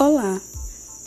[0.00, 0.40] Olá,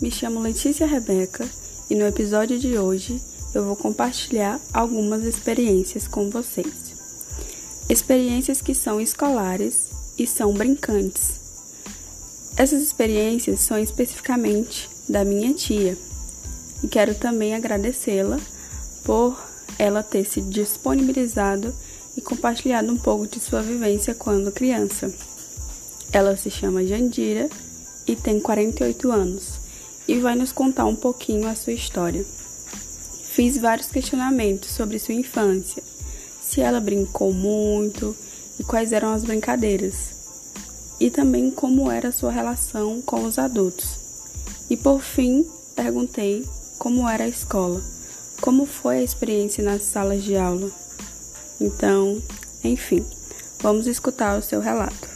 [0.00, 1.44] me chamo Letícia Rebeca
[1.90, 3.20] e no episódio de hoje
[3.52, 6.94] eu vou compartilhar algumas experiências com vocês.
[7.90, 11.40] Experiências que são escolares e são brincantes.
[12.56, 15.98] Essas experiências são especificamente da minha tia
[16.80, 18.38] e quero também agradecê-la
[19.02, 19.36] por
[19.76, 21.74] ela ter se disponibilizado
[22.16, 25.12] e compartilhado um pouco de sua vivência quando criança.
[26.12, 27.50] Ela se chama Jandira
[28.06, 29.64] e tem 48 anos
[30.06, 32.24] e vai nos contar um pouquinho a sua história.
[33.32, 35.82] Fiz vários questionamentos sobre sua infância,
[36.42, 38.14] se ela brincou muito
[38.60, 40.14] e quais eram as brincadeiras,
[41.00, 43.98] e também como era sua relação com os adultos.
[44.70, 46.46] E por fim, perguntei
[46.78, 47.82] como era a escola,
[48.40, 50.70] como foi a experiência nas salas de aula.
[51.60, 52.22] Então,
[52.62, 53.04] enfim,
[53.60, 55.13] vamos escutar o seu relato.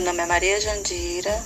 [0.00, 1.44] Meu nome é Maria Jandira,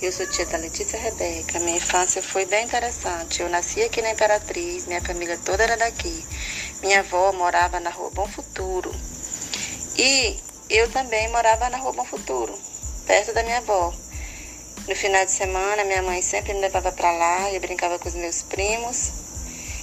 [0.00, 1.60] eu sou tia da Letícia Rebeca.
[1.60, 3.42] Minha infância foi bem interessante.
[3.42, 6.24] Eu nasci aqui na Imperatriz, minha família toda era daqui.
[6.80, 8.90] Minha avó morava na rua Bom Futuro.
[9.98, 10.34] E
[10.70, 12.58] eu também morava na rua Bom Futuro,
[13.06, 13.92] perto da minha avó.
[14.88, 18.14] No final de semana, minha mãe sempre me levava para lá, eu brincava com os
[18.14, 19.12] meus primos.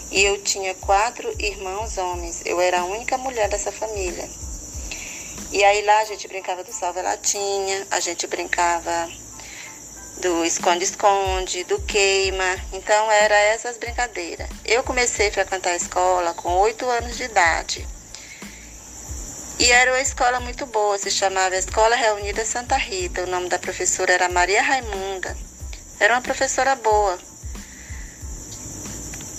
[0.10, 2.42] E eu tinha quatro irmãos homens.
[2.46, 4.28] Eu era a única mulher dessa família.
[5.52, 9.10] E aí lá a gente brincava do salve latinha, a gente brincava
[10.22, 12.56] do esconde-esconde, do queima.
[12.72, 14.48] Então era essas brincadeiras.
[14.64, 17.88] Eu comecei a frequentar a escola com oito anos de idade.
[19.60, 23.24] E era uma escola muito boa, se chamava Escola Reunida Santa Rita.
[23.24, 25.36] O nome da professora era Maria Raimunda.
[26.00, 27.20] Era uma professora boa.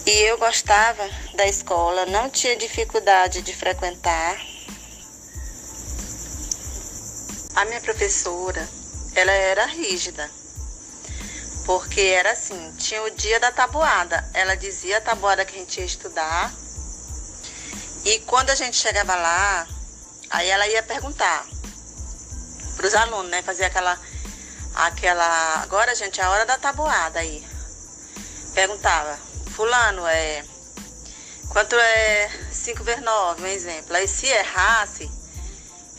[0.06, 4.51] E eu gostava da escola, não tinha dificuldade de frequentar.
[7.62, 8.68] A minha professora,
[9.14, 10.28] ela era rígida,
[11.64, 14.28] porque era assim, tinha o dia da tabuada.
[14.34, 16.52] Ela dizia a tabuada que a gente ia estudar.
[18.04, 19.68] E quando a gente chegava lá,
[20.28, 21.46] aí ela ia perguntar
[22.76, 23.42] para os alunos, né?
[23.42, 23.96] Fazia aquela,
[24.74, 25.62] aquela.
[25.62, 27.46] Agora, gente, é a hora da tabuada aí.
[28.54, 29.16] Perguntava,
[29.54, 30.44] fulano, é.
[31.50, 33.94] Quanto é 5 vezes 9, um exemplo.
[33.94, 35.08] Aí se errasse,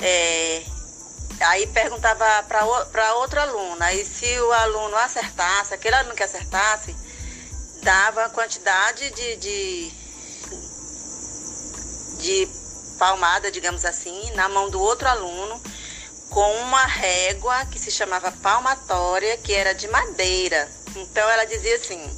[0.02, 0.66] é,
[1.40, 3.82] Aí perguntava para outro aluno.
[3.82, 6.96] Aí se o aluno acertasse, aquele aluno que acertasse,
[7.82, 9.92] dava a quantidade de, de,
[12.20, 12.48] de
[12.98, 15.62] palmada, digamos assim, na mão do outro aluno,
[16.30, 20.70] com uma régua que se chamava palmatória, que era de madeira.
[20.96, 22.16] Então ela dizia assim: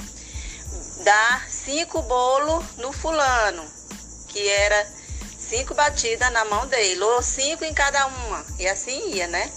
[1.03, 3.65] dá cinco bolos no fulano,
[4.27, 4.94] que era
[5.49, 8.45] cinco batidas na mão dele, ou cinco em cada uma.
[8.59, 9.51] E assim ia, né?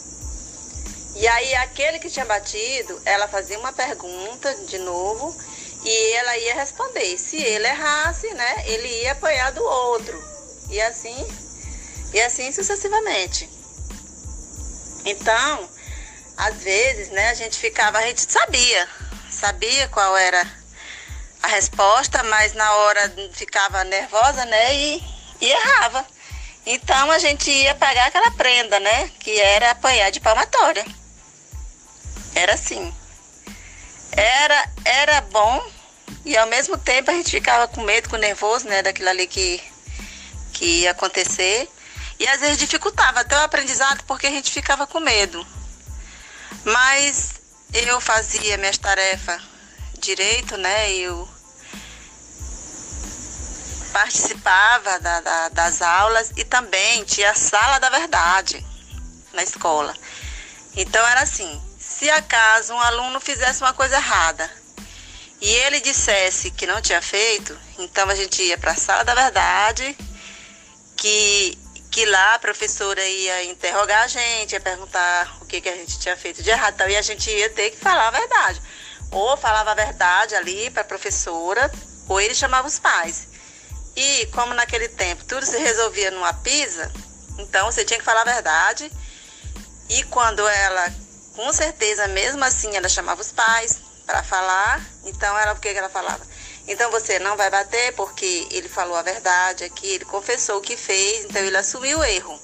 [1.16, 5.34] E aí aquele que tinha batido, ela fazia uma pergunta de novo
[5.84, 7.18] e ela ia responder.
[7.18, 10.22] Se ele errasse, né, ele ia apoiar do outro.
[10.70, 11.26] E assim,
[12.12, 13.48] e assim sucessivamente.
[15.04, 15.68] Então,
[16.36, 18.88] às vezes, né, a gente ficava, a gente sabia,
[19.30, 20.46] sabia qual era
[21.42, 26.06] a resposta, mas na hora ficava nervosa, né, e e errava.
[26.66, 29.10] Então a gente ia pagar aquela prenda, né?
[29.20, 30.84] Que era apanhar de palmatória.
[32.34, 32.94] Era assim.
[34.12, 35.78] Era, era bom
[36.24, 38.82] e ao mesmo tempo a gente ficava com medo, com nervoso, né?
[38.82, 39.62] Daquilo ali que,
[40.52, 41.68] que ia acontecer.
[42.18, 45.46] E às vezes dificultava até o aprendizado porque a gente ficava com medo.
[46.64, 47.34] Mas
[47.72, 49.40] eu fazia minhas tarefas
[49.98, 50.92] direito, né?
[50.92, 51.28] Eu
[53.88, 58.64] participava da, da, das aulas e também tinha a sala da verdade
[59.32, 59.94] na escola.
[60.76, 64.50] Então era assim: se acaso um aluno fizesse uma coisa errada
[65.40, 69.14] e ele dissesse que não tinha feito, então a gente ia para a sala da
[69.14, 69.96] verdade,
[70.96, 71.56] que,
[71.90, 75.98] que lá a professora ia interrogar a gente, ia perguntar o que, que a gente
[75.98, 78.60] tinha feito de errado, então, e a gente ia ter que falar a verdade.
[79.12, 81.70] Ou falava a verdade ali para a professora,
[82.08, 83.28] ou ele chamava os pais.
[83.98, 86.88] E como naquele tempo tudo se resolvia numa pisa,
[87.36, 88.92] então você tinha que falar a verdade.
[89.88, 90.94] E quando ela,
[91.34, 95.88] com certeza, mesmo assim, ela chamava os pais para falar, então ela o que ela
[95.88, 96.24] falava?
[96.68, 100.76] Então você não vai bater porque ele falou a verdade aqui, ele confessou o que
[100.76, 102.40] fez, então ele assumiu o erro.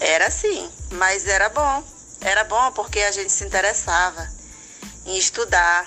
[0.00, 1.84] Era assim, mas era bom.
[2.22, 4.32] Era bom porque a gente se interessava
[5.04, 5.86] em estudar,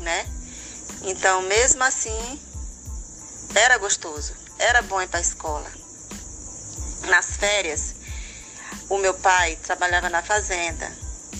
[0.00, 0.26] né?
[1.02, 2.40] Então, mesmo assim,
[3.54, 5.70] era gostoso, era bom ir para a escola.
[7.06, 7.94] Nas férias,
[8.88, 10.90] o meu pai trabalhava na fazenda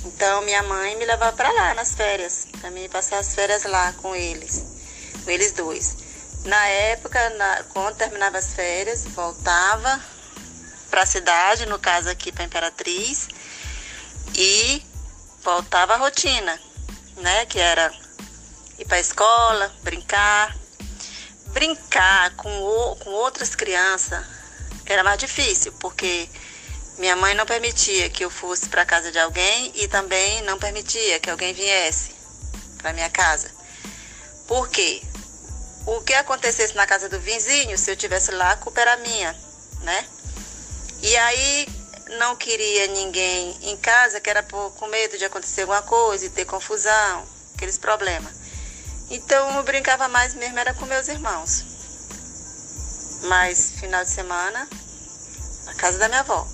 [0.04, 3.92] Então minha mãe me levava para lá nas férias, para mim passar as férias lá
[3.94, 4.62] com eles,
[5.24, 5.96] com eles dois.
[6.44, 9.98] Na época, na, quando terminava as férias, voltava
[10.90, 13.28] para a cidade, no caso aqui para Imperatriz,
[14.34, 14.82] e
[15.42, 16.60] voltava a rotina,
[17.16, 17.46] né?
[17.46, 17.90] Que era
[18.78, 20.54] ir para a escola, brincar.
[21.54, 24.22] Brincar com, o, com outras crianças
[24.84, 26.28] era mais difícil, porque
[26.98, 31.20] minha mãe não permitia que eu fosse para casa de alguém e também não permitia
[31.20, 32.10] que alguém viesse
[32.78, 33.50] para minha casa.
[34.48, 35.00] Por quê?
[35.86, 39.34] O que acontecesse na casa do vizinho, se eu tivesse lá, a culpa era minha,
[39.82, 40.06] né?
[41.02, 41.68] E aí
[42.18, 46.30] não queria ninguém em casa, que era por, com medo de acontecer alguma coisa e
[46.30, 48.43] ter confusão, aqueles problemas.
[49.14, 51.64] Então eu brincava mais mesmo era com meus irmãos.
[53.22, 54.68] Mas final de semana,
[55.66, 56.44] na casa da minha avó.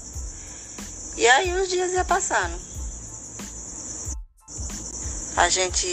[1.17, 2.61] E aí os dias ia passando.
[5.39, 5.87] A gente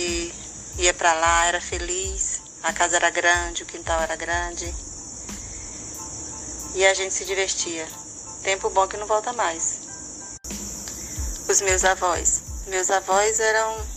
[0.77, 2.41] ia para lá, era feliz.
[2.63, 4.75] A casa era grande, o quintal era grande.
[6.75, 7.87] E a gente se divertia.
[8.43, 9.79] Tempo bom que não volta mais.
[11.47, 12.41] Os meus avós.
[12.67, 13.87] Meus avós eram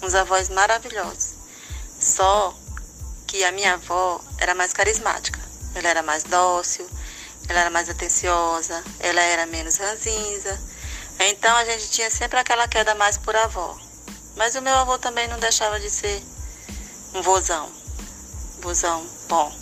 [0.00, 1.27] uns avós maravilhosos.
[2.18, 2.52] Só
[3.28, 5.38] que a minha avó era mais carismática.
[5.72, 6.84] Ela era mais dócil,
[7.48, 10.60] ela era mais atenciosa, ela era menos ranzinza.
[11.20, 13.78] Então a gente tinha sempre aquela queda mais por avó.
[14.34, 16.20] Mas o meu avô também não deixava de ser
[17.14, 17.70] um vozão.
[18.62, 19.56] Vozão bom.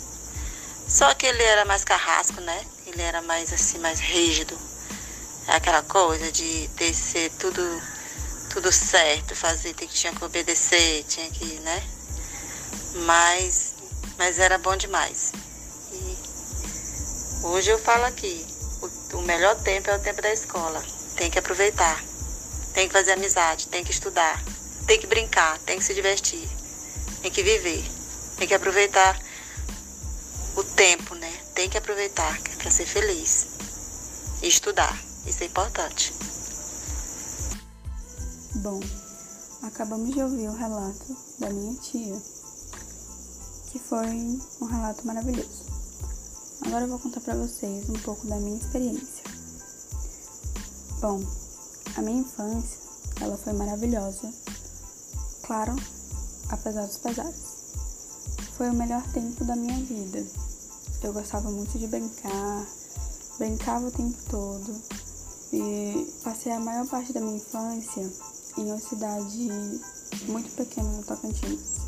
[0.87, 2.65] Só que ele era mais carrasco, né?
[2.87, 4.57] Ele era mais assim, mais rígido.
[5.47, 7.61] É aquela coisa de ter que ser tudo,
[8.49, 11.96] tudo certo, fazer, tinha que obedecer, tinha que, né?
[13.05, 13.73] Mas,
[14.17, 15.31] mas era bom demais.
[15.91, 18.45] E hoje eu falo aqui,
[18.81, 20.83] o, o melhor tempo é o tempo da escola.
[21.15, 22.03] Tem que aproveitar.
[22.73, 24.39] Tem que fazer amizade, tem que estudar,
[24.85, 26.47] tem que brincar, tem que se divertir,
[27.23, 27.83] tem que viver,
[28.37, 29.19] tem que aproveitar
[30.55, 31.31] o tempo, né?
[31.55, 33.47] Tem que aproveitar é para ser feliz
[34.43, 34.95] e estudar.
[35.25, 36.13] Isso é importante.
[38.57, 38.79] Bom,
[39.63, 42.21] acabamos de ouvir o relato da minha tia,
[43.67, 45.65] que foi um relato maravilhoso.
[46.65, 49.23] Agora eu vou contar para vocês um pouco da minha experiência.
[50.99, 51.21] Bom,
[51.95, 52.79] a minha infância,
[53.21, 54.33] ela foi maravilhosa.
[55.43, 55.75] Claro,
[56.49, 57.57] apesar dos pesares.
[58.57, 60.25] Foi o melhor tempo da minha vida.
[61.03, 62.65] Eu gostava muito de brincar,
[63.37, 64.81] brincava o tempo todo
[65.53, 68.11] e passei a maior parte da minha infância
[68.57, 69.49] em uma cidade
[70.27, 71.86] muito pequena no Tocantins.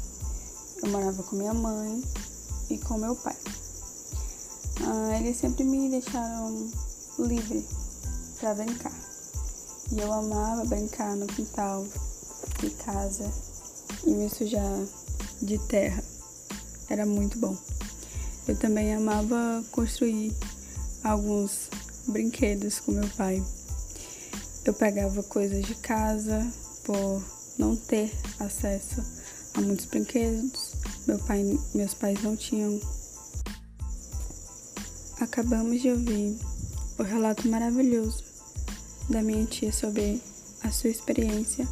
[0.81, 2.01] Eu morava com minha mãe
[2.69, 3.35] e com meu pai.
[4.81, 6.71] Ah, eles sempre me deixaram
[7.19, 7.67] livre
[8.39, 8.93] para brincar.
[9.91, 11.85] E eu amava brincar no quintal
[12.59, 13.29] de casa
[14.05, 14.85] e me sujar
[15.41, 16.01] de terra.
[16.89, 17.57] Era muito bom.
[18.47, 20.33] Eu também amava construir
[21.03, 21.69] alguns
[22.07, 23.43] brinquedos com meu pai.
[24.63, 26.47] Eu pegava coisas de casa
[26.85, 27.21] por
[27.57, 29.19] não ter acesso
[29.53, 30.73] a muitos brinquedos.
[31.07, 31.43] Meu pai,
[31.73, 32.79] meus pais não tinham.
[35.19, 36.37] Acabamos de ouvir
[36.97, 38.23] o relato maravilhoso
[39.09, 40.21] da minha tia sobre
[40.63, 41.68] a sua experiência.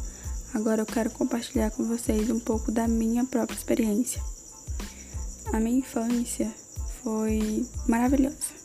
[0.54, 4.22] Agora eu quero compartilhar com vocês um pouco da minha própria experiência.
[5.52, 6.52] A minha infância
[7.02, 8.58] foi maravilhosa.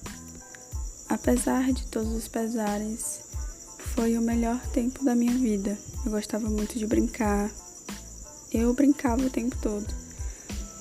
[1.07, 3.19] Apesar de todos os pesares,
[3.95, 5.77] foi o melhor tempo da minha vida.
[6.05, 7.51] Eu gostava muito de brincar.
[8.53, 9.87] Eu brincava o tempo todo.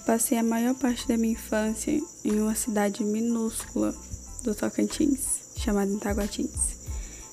[0.04, 3.94] Passei a maior parte da minha infância em uma cidade minúscula
[4.42, 6.76] do Tocantins, chamada Itaguatins.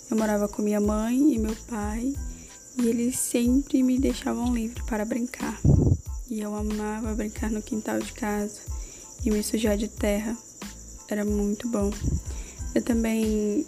[0.09, 2.15] Eu morava com minha mãe e meu pai,
[2.77, 5.59] e eles sempre me deixavam livre para brincar.
[6.29, 8.61] E eu amava brincar no quintal de casa
[9.25, 10.37] e me sujar de terra.
[11.09, 11.91] Era muito bom.
[12.73, 13.67] Eu também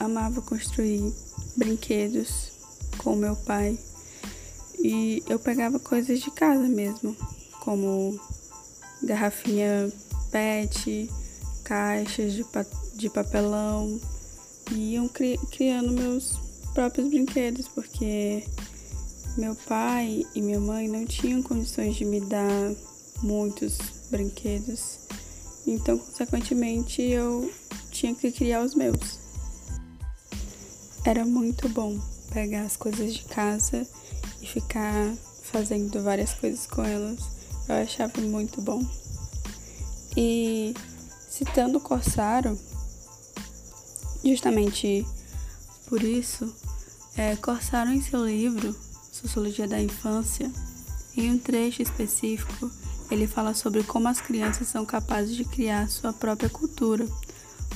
[0.00, 1.14] amava construir
[1.56, 2.50] brinquedos
[2.96, 3.78] com meu pai
[4.78, 7.16] e eu pegava coisas de casa mesmo,
[7.60, 8.18] como
[9.02, 9.92] garrafinha
[10.30, 11.10] PET,
[11.64, 14.00] caixas de, pa de papelão
[14.72, 16.38] e iam cri criando meus
[16.74, 18.44] próprios brinquedos, porque
[19.36, 22.74] meu pai e minha mãe não tinham condições de me dar
[23.22, 23.78] muitos
[24.10, 24.98] brinquedos,
[25.68, 27.52] então, consequentemente, eu
[27.90, 29.18] tinha que criar os meus.
[31.04, 32.00] Era muito bom
[32.32, 33.86] pegar as coisas de casa
[34.52, 35.14] ficar
[35.44, 37.20] fazendo várias coisas com elas.
[37.68, 38.82] Eu achava muito bom.
[40.16, 40.74] E
[41.30, 42.58] citando o Corsaro,
[44.24, 45.06] justamente
[45.86, 46.52] por isso,
[47.16, 48.72] É, Corsaro, em seu livro
[49.10, 50.48] Sociologia da Infância,
[51.16, 52.70] em um trecho específico,
[53.10, 57.04] ele fala sobre como as crianças são capazes de criar sua própria cultura,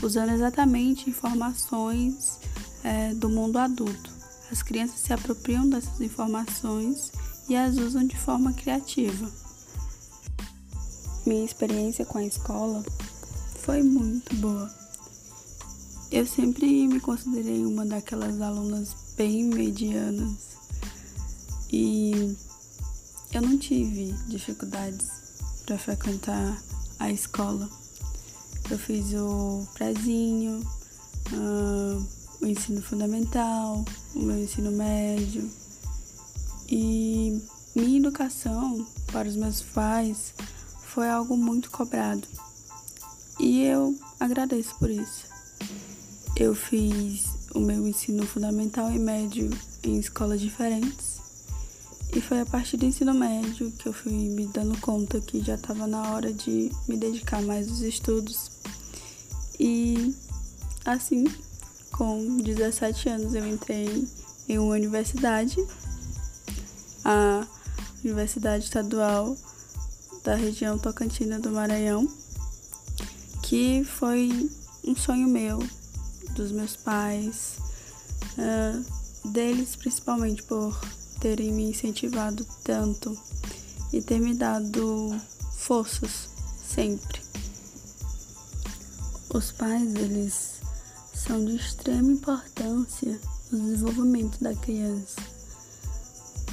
[0.00, 2.38] usando exatamente informações
[2.84, 4.11] é, do mundo adulto.
[4.52, 7.10] As crianças se apropriam dessas informações
[7.48, 9.32] e as usam de forma criativa.
[11.24, 12.84] Minha experiência com a escola
[13.60, 14.70] foi muito boa.
[16.10, 20.58] Eu sempre me considerei uma daquelas alunas bem medianas
[21.72, 22.36] e
[23.32, 25.08] eu não tive dificuldades
[25.64, 26.62] para frequentar
[26.98, 27.70] a escola.
[28.70, 30.60] Eu fiz o prezinho,
[31.32, 32.06] uh,
[32.42, 33.82] o ensino fundamental,
[34.14, 35.50] o meu ensino médio
[36.68, 37.40] e
[37.74, 40.34] minha educação para os meus pais
[40.86, 42.26] foi algo muito cobrado
[43.38, 45.24] e eu agradeço por isso.
[46.36, 49.50] Eu fiz o meu ensino fundamental e médio
[49.82, 51.20] em escolas diferentes.
[52.14, 55.54] E foi a partir do ensino médio que eu fui me dando conta que já
[55.54, 58.50] estava na hora de me dedicar mais aos estudos.
[59.58, 60.14] E
[60.84, 61.24] assim,
[61.92, 64.08] com 17 anos, eu entrei
[64.48, 65.56] em uma universidade,
[67.04, 67.46] a
[68.02, 69.36] Universidade Estadual
[70.24, 72.08] da região Tocantina do Maranhão,
[73.42, 74.50] que foi
[74.84, 75.58] um sonho meu
[76.34, 77.58] dos meus pais,
[78.38, 80.78] uh, deles principalmente por
[81.20, 83.16] terem me incentivado tanto
[83.92, 85.14] e ter me dado
[85.56, 86.28] forças
[86.74, 87.20] sempre.
[89.32, 90.61] Os pais, eles
[91.26, 93.20] são de extrema importância
[93.52, 95.20] no desenvolvimento da criança.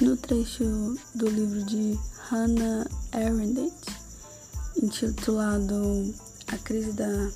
[0.00, 1.98] No trecho do livro de
[2.28, 3.74] Hannah Arendt,
[4.80, 6.14] intitulado
[6.46, 7.30] A Crise da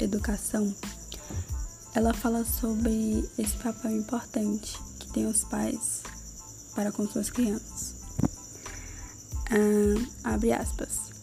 [0.00, 0.74] Educação,
[1.94, 6.02] ela fala sobre esse papel importante que tem os pais
[6.74, 7.94] para com suas crianças.
[9.50, 11.14] Ah, abre aspas.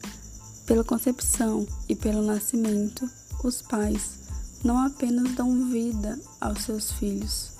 [0.65, 3.07] Pela concepção e pelo nascimento,
[3.43, 4.21] os pais
[4.63, 7.51] não apenas dão vida aos seus filhos,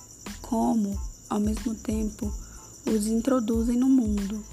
[0.41, 2.31] como, ao mesmo tempo,
[2.86, 4.43] os introduzem no mundo.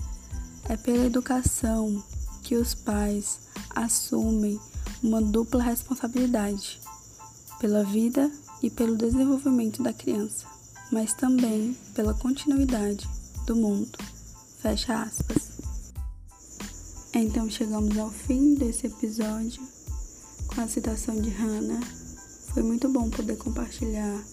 [0.69, 2.03] É pela educação
[2.43, 3.41] que os pais
[3.71, 4.59] assumem
[5.03, 6.81] uma dupla responsabilidade
[7.61, 8.31] pela vida
[8.63, 10.47] e pelo desenvolvimento da criança,
[10.91, 13.09] mas também pela continuidade
[13.47, 13.99] do mundo.
[14.61, 15.49] Fecha aspas.
[17.15, 19.63] Então chegamos ao fim desse episódio
[20.55, 21.81] com a citação de Hannah.
[22.53, 24.25] Foi muito bom poder compartilhar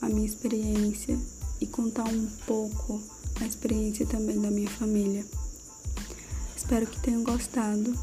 [0.00, 1.18] a minha experiência
[1.60, 3.00] e contar um pouco
[3.40, 5.24] a experiência também da minha família.
[6.56, 7.94] Espero que tenham gostado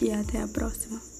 [0.00, 1.11] e até a próxima.